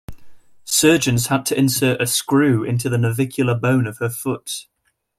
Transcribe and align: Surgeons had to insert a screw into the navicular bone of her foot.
Surgeons 0.65 1.27
had 1.27 1.45
to 1.45 1.55
insert 1.55 2.01
a 2.01 2.07
screw 2.07 2.63
into 2.63 2.89
the 2.89 2.97
navicular 2.97 3.53
bone 3.53 3.85
of 3.85 3.99
her 3.99 4.09
foot. 4.09 4.65